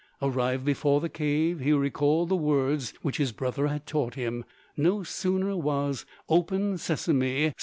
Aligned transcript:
Arrived 0.19 0.65
before 0.65 0.99
the 0.99 1.09
cave, 1.09 1.59
he 1.59 1.71
recalled 1.71 2.27
the 2.29 2.35
words 2.35 2.91
which 3.03 3.17
his 3.17 3.31
brother 3.31 3.67
had 3.67 3.85
taught 3.85 4.15
him; 4.15 4.43
no 4.75 5.03
sooner 5.03 5.55
was 5.55 6.07
"Open, 6.27 6.73
Sesamé!" 6.73 7.53